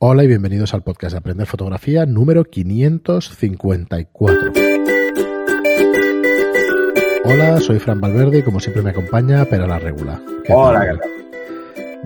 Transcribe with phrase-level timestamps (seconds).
[0.00, 4.52] Hola y bienvenidos al podcast de Aprender Fotografía número 554.
[7.24, 10.22] Hola, soy Fran Valverde y como siempre me acompaña Pera la Regula.
[10.50, 11.10] Hola, ¿qué tal?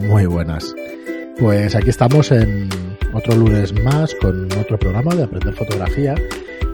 [0.08, 0.74] Muy buenas.
[1.38, 2.70] Pues aquí estamos en
[3.12, 6.14] otro lunes más con otro programa de Aprender Fotografía.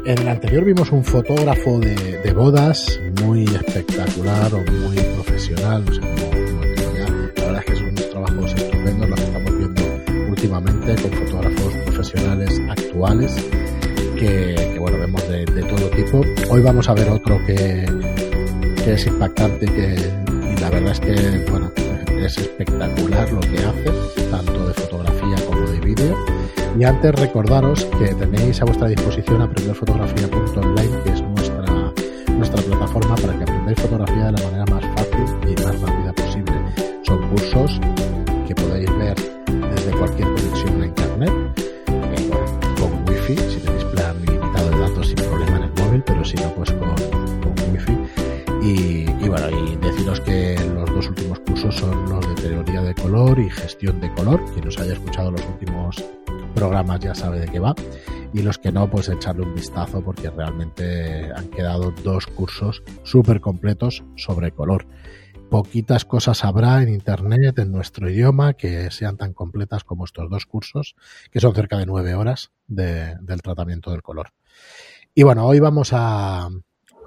[0.06, 5.94] En el anterior vimos un fotógrafo de, de bodas muy espectacular o muy profesional, no
[5.94, 6.47] sé cómo,
[10.38, 13.34] últimamente con fotógrafos profesionales actuales
[14.16, 16.20] que, que, bueno, vemos de, de, todo tipo.
[16.48, 17.84] Hoy vamos a ver otro que,
[18.84, 19.96] que es impactante que,
[20.52, 21.72] y la verdad es que, bueno,
[22.20, 26.16] es espectacular lo que hace, tanto de fotografía como de vídeo.
[26.78, 31.92] Y antes recordaros que tenéis a vuestra disposición aprenderfotografía.online, que es nuestra,
[32.32, 36.52] nuestra plataforma para que aprendáis fotografía de la manera más fácil y más rápida posible.
[37.02, 37.80] Son cursos
[52.08, 54.42] de teoría de color y gestión de color.
[54.52, 56.02] Quien nos haya escuchado los últimos
[56.54, 57.74] programas ya sabe de qué va.
[58.32, 63.42] Y los que no, pues echarle un vistazo porque realmente han quedado dos cursos súper
[63.42, 64.86] completos sobre color.
[65.50, 70.46] Poquitas cosas habrá en Internet, en nuestro idioma, que sean tan completas como estos dos
[70.46, 70.96] cursos,
[71.30, 74.32] que son cerca de nueve horas de, del tratamiento del color.
[75.14, 76.48] Y bueno, hoy vamos a,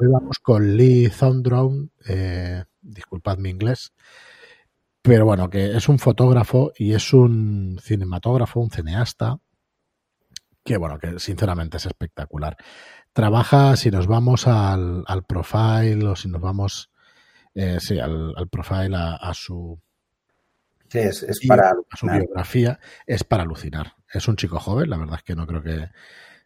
[0.02, 3.94] Hoy vamos con Lee Thundrone, eh, disculpad mi inglés,
[5.02, 9.40] pero bueno, que es un fotógrafo y es un cinematógrafo, un cineasta,
[10.64, 12.56] que bueno, que sinceramente es espectacular.
[13.14, 16.92] Trabaja, si nos vamos al, al profile o si nos vamos,
[17.56, 19.80] eh, sí, al, al profile, a, a su...
[20.88, 23.96] Sí, es, es para a su biografía, es para alucinar.
[24.14, 25.90] Es un chico joven, la verdad es que no creo que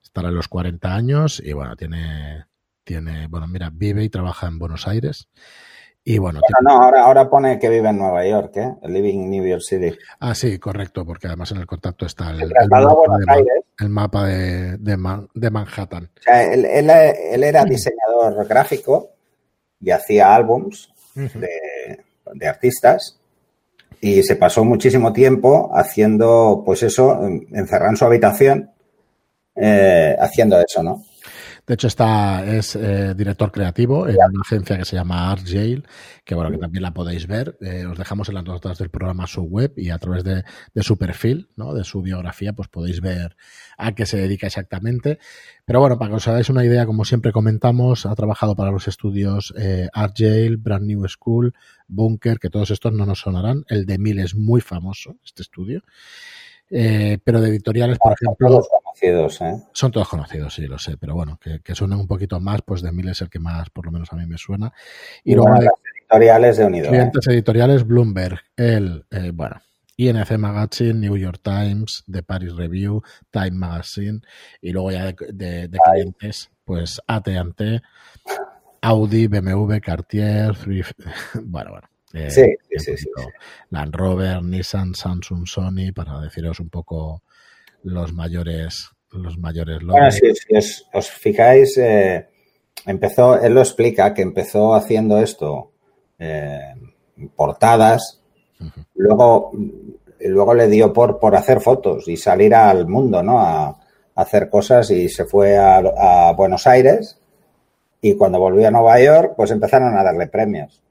[0.03, 2.45] estará en los 40 años y bueno, tiene,
[2.83, 5.27] tiene, bueno, mira, vive y trabaja en Buenos Aires.
[6.07, 6.77] Y bueno, bueno tiene...
[6.77, 8.75] no, ahora, ahora pone que vive en Nueva York, ¿eh?
[8.83, 9.97] Living in New York City.
[10.19, 13.45] Ah, sí, correcto, porque además en el contacto está el, el, el mapa, de,
[13.79, 16.03] el mapa de, de, Man, de, Manhattan.
[16.19, 19.13] O sea, él, él, él era diseñador gráfico
[19.79, 21.39] y hacía álbums uh -huh.
[21.39, 22.03] de,
[22.35, 23.19] de artistas
[23.99, 27.19] y se pasó muchísimo tiempo haciendo, pues eso,
[27.51, 28.69] encerrado en su habitación,
[29.55, 31.03] eh, haciendo eso, ¿no?
[31.67, 35.87] De hecho, está, es eh, director creativo en una agencia que se llama Art Jail,
[36.23, 37.57] que bueno, que también la podéis ver.
[37.59, 40.43] Eh, os dejamos en las notas del programa su web y a través de,
[40.83, 41.73] su perfil, ¿no?
[41.73, 43.35] de su biografía, pues podéis ver
[43.79, 45.17] a qué se dedica exactamente.
[45.65, 48.87] Pero bueno, para que os hagáis una idea, como siempre comentamos, ha trabajado para los
[48.87, 51.55] estudios eh, Art Jail, Brand New School,
[51.87, 53.65] Bunker, que todos estos no nos sonarán.
[53.69, 55.81] El de Mil es muy famoso, este estudio.
[56.69, 58.47] Eh, pero de editoriales, por ejemplo.
[58.47, 59.63] Todos conocidos, ¿eh?
[59.71, 62.81] Son todos conocidos, sí, lo sé, pero bueno, que, que suenan un poquito más, pues
[62.81, 64.73] de mil es el que más, por lo menos a mí me suena.
[65.23, 66.89] Y, luego de, editoriales de Unido.
[66.89, 69.61] Clientes editoriales, Bloomberg, el, eh, bueno,
[69.97, 74.21] INC Magazine, New York Times, The Paris Review, Time Magazine,
[74.61, 77.81] y luego ya de, de, de clientes, pues AT&T,
[78.81, 80.99] Audi, BMW, Cartier, Thrift,
[81.43, 81.94] bueno, bueno.
[82.15, 83.09] Eh, sí, sí, sí,
[83.71, 87.23] Land Rover, Nissan, Samsung, Sony, para deciros un poco
[87.83, 89.93] los mayores los mayores logros.
[89.93, 92.27] Bueno, si, si os, os, fijáis, eh,
[92.85, 95.71] empezó, él lo explica, que empezó haciendo esto,
[96.19, 96.73] eh,
[97.35, 98.21] portadas,
[98.59, 98.85] uh -huh.
[98.95, 99.51] luego,
[100.19, 103.39] luego le dio por, por hacer fotos y salir al mundo, ¿no?
[103.39, 103.77] A, a
[104.15, 107.19] hacer cosas y se fue a, a, Buenos Aires
[108.01, 110.84] y cuando volvió a Nueva York, pues empezaron a darle premios.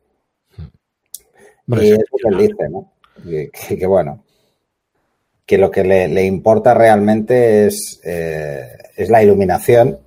[1.66, 2.92] Bueno, y es lo que él dice, ¿no?
[3.22, 4.24] Que, que, que, bueno,
[5.46, 9.98] que lo que le, le importa realmente es, eh, es la iluminación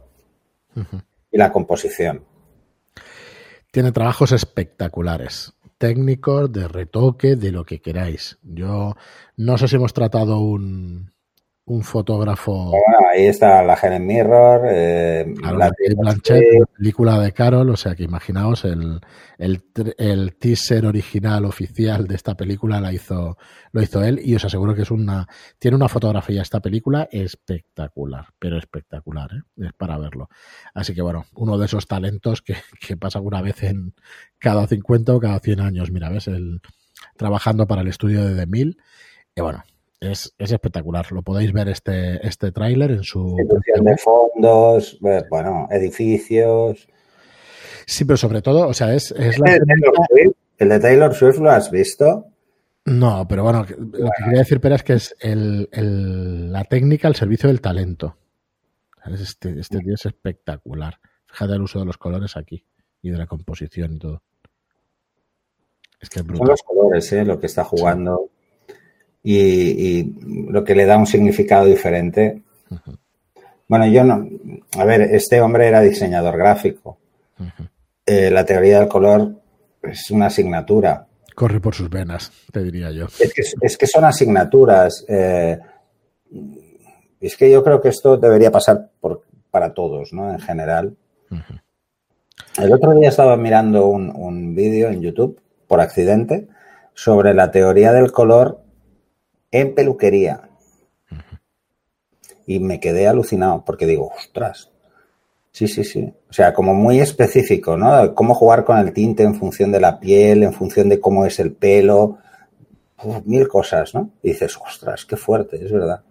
[0.76, 1.04] uh -huh.
[1.32, 2.24] y la composición.
[3.72, 8.38] Tiene trabajos espectaculares, técnicos, de retoque, de lo que queráis.
[8.42, 8.96] Yo
[9.36, 11.12] no sé si hemos tratado un,
[11.68, 12.70] un fotógrafo.
[12.70, 17.76] Bueno, ahí está la Helen Mirror, eh, claro, la Blanchett, la película de Carol, o
[17.76, 19.02] sea que imaginaos el,
[19.38, 19.62] el,
[19.98, 23.38] el, teaser original oficial de esta película la hizo,
[23.74, 25.28] lo hizo él y os aseguro que es una,
[25.60, 29.66] tiene una fotografía esta película espectacular, pero espectacular, ¿eh?
[29.68, 30.30] es para verlo.
[30.74, 33.94] Así que bueno, uno de esos talentos que, que pasa alguna vez en
[34.40, 36.62] cada 50 o cada 100 años, mira, ves, el,
[37.18, 38.78] trabajando para el estudio de The Mill,
[39.36, 39.64] y bueno,
[40.00, 41.12] es, es, espectacular.
[41.12, 43.36] Lo podéis ver este, este tráiler en su...
[43.36, 46.88] de fondos, bueno, edificios.
[47.86, 49.56] Sí, pero sobre todo, o sea, es, es la...
[49.56, 52.26] ¿El, de Taylor Swift, ¿El de Taylor Swift lo has visto?
[52.86, 57.08] No, pero bueno, lo que quería decir, Pera, es que es el, el, la técnica
[57.08, 58.18] al servicio del talento.
[59.06, 61.00] Este, este tío es espectacular.
[61.28, 62.64] Fíjate el uso de los colores aquí
[63.02, 64.22] y de la composición y todo.
[66.00, 67.26] Es que es Son los colores, ¿eh?
[67.26, 68.30] lo que está jugando
[69.30, 70.16] y, y,
[70.50, 72.42] lo que le da un significado diferente.
[72.70, 72.98] Uh -huh.
[73.68, 74.26] Bueno, yo no.
[74.78, 76.98] A ver, este hombre era diseñador gráfico.
[77.38, 77.70] Uh -huh.
[78.06, 79.34] eh, la teoría del color
[79.84, 81.06] es una asignatura.
[81.36, 83.08] Corre por sus venas, te diría yo.
[83.20, 85.04] Es que, es que son asignaturas.
[85.10, 85.60] Eh,
[87.20, 90.32] es que yo creo que esto debería pasar por, para todos, ¿no?
[90.32, 90.96] En general.
[91.30, 91.62] Uh -huh.
[92.64, 96.48] El otro día estaba mirando un, un vídeo en YouTube, por accidente,
[96.94, 98.64] sobre la teoría del color
[99.52, 100.50] en peluquería.
[101.12, 101.40] Uh -huh.
[102.46, 104.72] Y me quedé alucinado porque digo, ostras.
[105.52, 106.14] Sí, sí, sí.
[106.30, 108.14] O sea, como muy específico, ¿no?
[108.14, 111.40] Cómo jugar con el tinte en función de la piel, en función de cómo es
[111.40, 112.20] el pelo,
[113.04, 114.12] Uf, mil cosas, ¿no?
[114.24, 116.02] Y dices, ostras, qué fuerte, es verdad.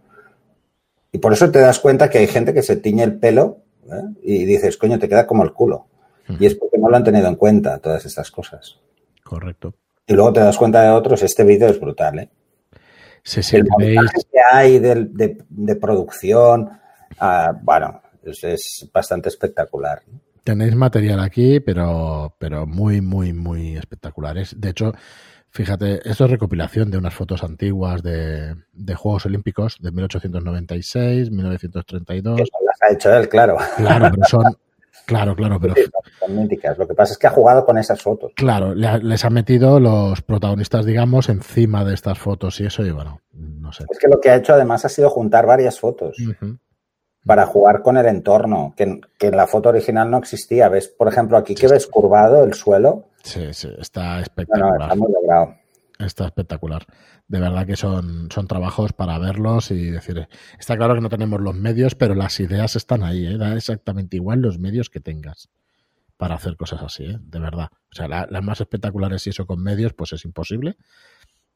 [1.11, 4.03] Y por eso te das cuenta que hay gente que se tiñe el pelo ¿eh?
[4.23, 5.87] y dices, coño, te queda como el culo.
[6.29, 6.37] Uh -huh.
[6.41, 8.79] Y es porque no lo han tenido en cuenta todas estas cosas.
[9.25, 9.75] Correcto.
[10.07, 12.29] Y luego te das cuenta de otros, este vídeo es brutal, ¿eh?
[13.27, 16.71] Sí, sí, el montaje que hay de, de, de producción,
[17.21, 20.01] uh, bueno, es, es, bastante espectacular.
[20.45, 24.55] Tenéis material aquí, pero, pero muy, muy, muy espectaculares.
[24.57, 24.93] De hecho,
[25.51, 32.41] fíjate, esto es recopilación de unas fotos antiguas de, de Juegos Olímpicos de 1896, 1932.
[32.43, 33.57] Eso las ha hecho él, claro.
[33.77, 34.57] Claro, pero son,
[35.07, 35.75] Claro, claro, pero.
[35.75, 35.85] Sí,
[36.19, 36.77] son míticas.
[36.77, 38.33] Lo que pasa es que ha jugado con esas fotos.
[38.35, 43.21] Claro, les ha metido los protagonistas, digamos, encima de estas fotos y eso, y bueno,
[43.33, 43.85] no sé.
[43.89, 46.59] Es que lo que ha hecho además ha sido juntar varias fotos uh -huh.
[47.25, 50.69] para jugar con el entorno, que, que, en la foto original no existía.
[50.69, 53.05] ¿Ves, por ejemplo, aquí que ves curvado el suelo?
[53.23, 54.73] Sí, sí, está espectacular.
[54.73, 55.55] No, no, está muy logrado.
[55.99, 56.87] Está espectacular
[57.29, 60.29] de verdad que son, son trabajos para verlos y decir,
[60.59, 63.37] está claro que no tenemos los medios, pero las ideas están ahí, ¿eh?
[63.37, 65.49] da exactamente igual los medios que tengas
[66.17, 67.19] para hacer cosas así, ¿eh?
[67.21, 67.69] de verdad.
[67.93, 70.77] O sea, la, las más espectaculares y eso con medios, pues es imposible.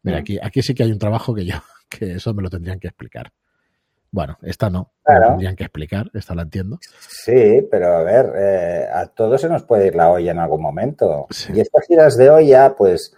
[0.02, 1.54] Mira, aquí, aquí sí que hay un trabajo que yo,
[1.88, 3.32] que eso me lo tendrían que explicar.
[4.12, 5.28] Bueno, esta no, claro.
[5.28, 6.80] tendrían que explicar, esta la entiendo.
[6.98, 10.60] Sí, pero a ver, eh, a todos se nos puede ir la olla en algún
[10.60, 11.28] momento.
[11.30, 11.52] Sí.
[11.54, 13.14] Y estas giras de olla, pues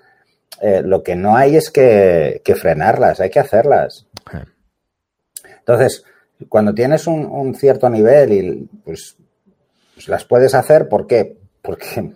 [0.60, 4.06] eh, lo que no hay es que, que, frenarlas, hay que hacerlas.
[5.58, 6.04] Entonces,
[6.48, 9.16] cuando tienes un, un cierto nivel y pues,
[9.94, 11.36] pues, las puedes hacer, ¿por qué?
[11.60, 12.12] Porque,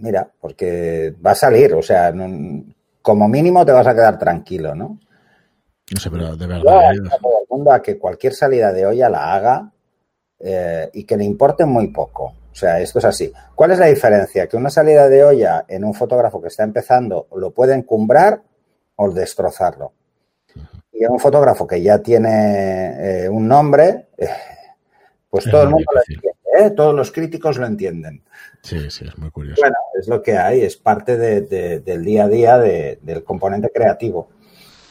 [0.00, 2.64] mira, porque va a salir, o sea, no,
[3.02, 4.98] como mínimo te vas a quedar tranquilo, ¿no?
[5.90, 6.92] No sé, pero de verdad.
[6.94, 9.72] Yo, a todo el mundo a que cualquier salida de olla la haga
[10.38, 12.34] eh, y que le importe muy poco.
[12.58, 13.32] O sea, esto es así.
[13.54, 14.48] ¿Cuál es la diferencia?
[14.48, 18.42] Que una salida de olla en un fotógrafo que está empezando lo puede encumbrar
[18.96, 19.92] o destrozarlo.
[20.92, 24.28] Y en un fotógrafo que ya tiene eh, un nombre, eh,
[25.30, 26.70] pues es todo el mundo lo entiende, ¿eh?
[26.70, 28.24] todos los críticos lo entienden.
[28.64, 29.62] Sí, sí, es muy curioso.
[29.62, 33.22] Bueno, es lo que hay, es parte de, de, del día a día de, del
[33.22, 34.30] componente creativo.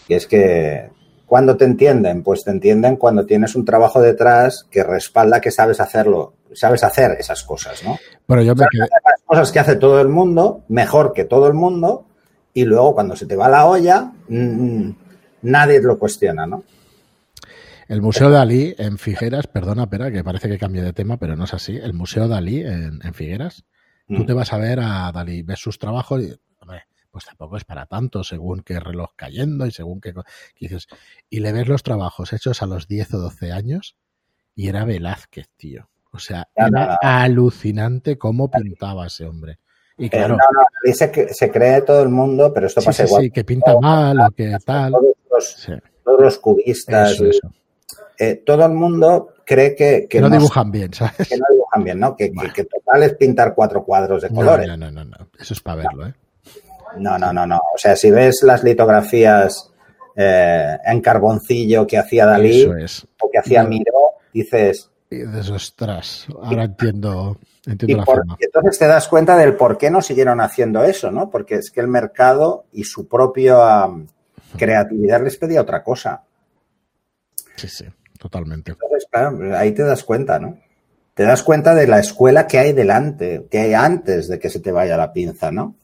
[0.08, 0.90] Y es que
[1.28, 5.82] cuando te entienden, pues te entienden cuando tienes un trabajo detrás que respalda que sabes
[5.82, 8.00] hacerlo, sabes hacer esas cosas, ¿no?
[8.26, 12.06] Bueno, yo me las cosas que hace todo el mundo, mejor que todo el mundo,
[12.54, 14.90] y luego cuando se te va la olla, mmm,
[15.42, 16.64] nadie lo cuestiona, ¿no?
[17.90, 21.44] El Museo Dalí en Figueras, perdona, Pera, que parece que cambie de tema, pero no
[21.44, 21.78] es así.
[21.78, 23.66] El Museo Dalí en, en Figueras,
[24.08, 24.16] mm.
[24.16, 26.38] tú te vas a ver a Dalí, ves sus trabajos y,
[27.18, 30.22] pues tampoco es para tanto, según qué reloj cayendo y según qué, qué
[30.68, 30.86] dices.
[31.32, 33.96] Y le ves los trabajos hechos a los 10 o 12 años
[34.54, 35.90] y era Velázquez, tío.
[36.12, 36.98] O sea, no, era no, no.
[37.02, 39.58] alucinante cómo pintaba ese hombre.
[39.98, 42.86] Y claro, eh, no, no, dice que se cree todo el mundo, pero esto sí,
[42.86, 43.24] pasa sí, igual.
[43.24, 44.92] Sí, que pinta mal o que tal.
[44.92, 45.74] Todos los, sí.
[46.06, 47.14] todos los cubistas.
[47.14, 47.52] Eso, eso.
[48.20, 51.28] Eh, todo el mundo cree que, que no, no, dibujan bien, ¿sabes?
[51.28, 52.16] Que no dibujan bien, ¿no?
[52.16, 52.54] Que, bueno.
[52.54, 54.68] que, que, total es pintar cuatro cuadros de colores.
[54.68, 55.30] No, no, no, no.
[55.40, 56.14] Eso es para verlo, ¿eh?
[56.98, 57.58] No, no, no, no.
[57.58, 59.72] O sea, si ves las litografías
[60.16, 63.06] eh, en carboncillo que hacía Dalí es.
[63.22, 64.90] o que hacía Miro, dices.
[65.10, 68.38] Y dices, ostras, ahora entiendo, entiendo y la por, forma.
[68.40, 71.30] Y entonces te das cuenta del por qué no siguieron haciendo eso, ¿no?
[71.30, 74.08] Porque es que el mercado y su propia um,
[74.58, 76.24] creatividad les pedía otra cosa.
[77.56, 77.86] Sí, sí,
[78.20, 78.72] totalmente.
[78.72, 80.58] Entonces, claro, ahí te das cuenta, ¿no?
[81.14, 84.60] Te das cuenta de la escuela que hay delante, que hay antes de que se
[84.60, 85.76] te vaya la pinza, ¿no?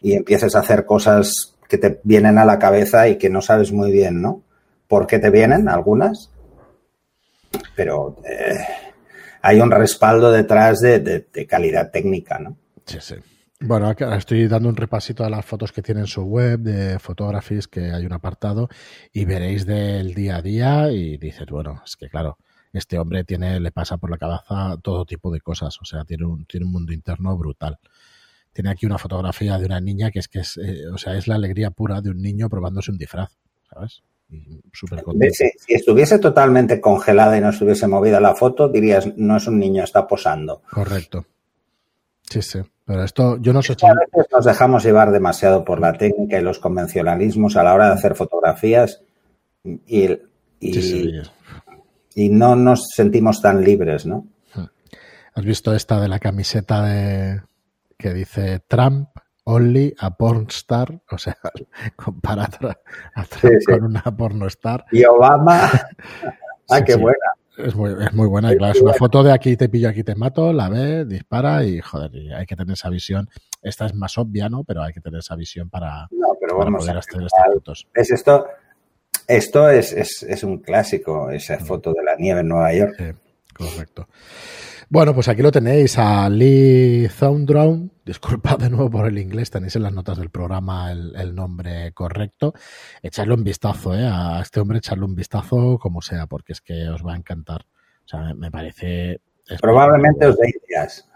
[0.00, 3.72] Y empieces a hacer cosas que te vienen a la cabeza y que no sabes
[3.72, 4.42] muy bien, ¿no?
[4.88, 6.30] ¿Por qué te vienen algunas?
[7.74, 8.58] Pero eh,
[9.42, 12.56] hay un respaldo detrás de, de, de, calidad técnica, ¿no?
[12.84, 13.14] Sí, sí.
[13.60, 17.66] Bueno, estoy dando un repasito a las fotos que tiene en su web de Photographies,
[17.66, 18.68] que hay un apartado,
[19.12, 22.36] y veréis del día a día y dices, bueno, es que claro,
[22.74, 26.26] este hombre tiene, le pasa por la cabeza todo tipo de cosas, o sea, tiene
[26.26, 27.78] un, tiene un mundo interno brutal.
[28.54, 31.28] Tiene aquí una fotografía de una niña que es que es, eh, o sea, es
[31.28, 33.36] la alegría pura de un niño probándose un disfraz,
[33.68, 34.02] ¿sabes?
[34.30, 34.86] si,
[35.58, 39.84] si, estuviese totalmente congelada y no estuviese movida la foto, dirías, no es un niño,
[39.84, 40.62] está posando.
[40.70, 41.26] Correcto.
[42.22, 42.60] Sí, sí.
[42.86, 43.72] Pero esto, yo no sé.
[43.82, 47.86] A veces nos dejamos llevar demasiado por la técnica y los convencionalismos a la hora
[47.88, 49.02] de hacer fotografías
[49.86, 50.10] y,
[50.60, 54.26] y, no nos sentimos tan libres, ¿no?
[55.34, 57.40] ¿Has visto esta de la camiseta de
[58.04, 59.08] que dice Trump
[59.44, 61.00] only a porn star?
[61.10, 61.38] O sea,
[61.96, 62.50] compara
[63.14, 64.84] a Trump con una pornostar.
[64.92, 65.70] Y Obama.
[66.70, 67.32] ah, qué buena.
[67.56, 68.54] Es muy, es muy buena.
[68.54, 71.80] claro, es una foto de aquí te pillo, aquí te mato, la ve, dispara y
[71.80, 73.30] joder, hay que tener esa visión.
[73.62, 74.64] Esta es más obvia, ¿no?
[74.64, 77.88] Pero hay que tener esa visión para, poder hacer estas fotos.
[77.94, 78.46] Es esto,
[79.26, 83.16] esto es, es, es, un clásico, esa foto de la nieve en Nueva York.
[83.56, 84.08] correcto.
[84.88, 87.90] Bueno, pues aquí lo tenéis a Lee Thundrown.
[88.04, 92.52] Disculpad de nuevo por el inglés, tenéis en las notas del programa el, nombre correcto.
[93.02, 94.06] Echadle un vistazo, ¿eh?
[94.06, 97.62] A este hombre echarle un vistazo como sea, porque es que os va a encantar.
[98.04, 99.20] O sea, me, parece...
[99.60, 101.08] Probablemente os dé ideas.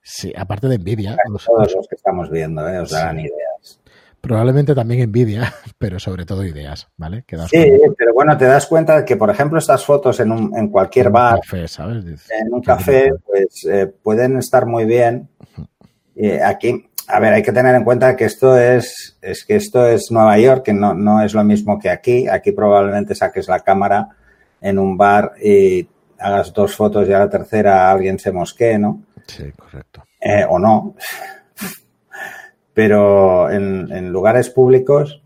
[0.00, 1.16] Sí, aparte de envidia.
[1.44, 2.80] Todos los que estamos viendo, ¿eh?
[2.80, 3.49] Os darán ideas.
[4.20, 7.24] Probablemente también envidia, pero sobre todo ideas, ¿vale?
[7.50, 10.68] sí, pero bueno, te das cuenta de que, por ejemplo, estas fotos en, un, en
[10.68, 15.28] cualquier bar, en un café, pues eh, pueden estar muy bien.
[16.44, 20.10] Aquí, a ver, hay que tener en cuenta que esto es, es que esto es
[20.10, 22.28] Nueva York, que no, no es lo mismo que aquí.
[22.28, 24.08] Aquí probablemente saques la cámara
[24.60, 29.02] en un bar y hagas dos fotos y a la tercera alguien se mosquee, ¿no?
[29.26, 30.04] Sí, correcto.
[30.20, 30.94] Eh, o no
[32.80, 35.20] pero en, lugares públicos,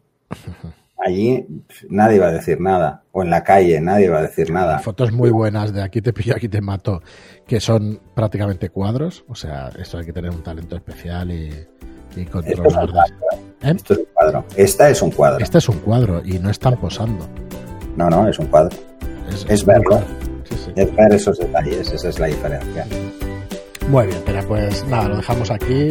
[0.99, 1.47] allí
[1.89, 3.05] nadie va a decir nada.
[3.13, 4.81] O en la calle, nadie va a decir nada.
[4.81, 7.01] Fotos muy buenas de aquí te pillo, aquí te mato,
[7.47, 9.25] que son prácticamente cuadros.
[9.29, 12.89] O sea, eso hay que tener un talento especial y, controlar.
[13.63, 13.77] ¿Eh?
[13.77, 14.45] Esto es un cuadro.
[14.57, 15.39] Esta es un cuadro.
[15.39, 17.29] Este es un cuadro y no están posando.
[17.97, 18.77] No, no, es un cuadro.
[19.49, 20.03] Es, verlo.
[20.75, 22.85] Es ver esos detalles, esa es la diferencia.
[23.91, 25.91] Muy bien, pero pues nada, lo dejamos aquí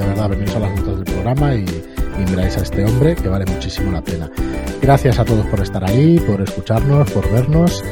[0.00, 1.66] de verdad venís a las notas del programa y,
[2.28, 4.30] miráis a este hombre que vale muchísimo la pena.
[4.82, 7.82] Gracias a todos por estar ahí, por escucharnos, por vernos,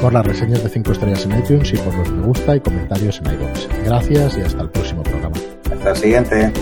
[0.00, 3.20] por las reseñas de 5 estrellas en iTunes y por los me gusta y comentarios
[3.20, 3.68] en iVoox.
[3.84, 5.36] Gracias y hasta el próximo programa.
[5.72, 6.52] Hasta el siguiente.